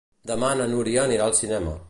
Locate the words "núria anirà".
0.71-1.29